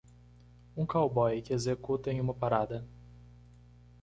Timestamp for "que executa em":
1.43-2.19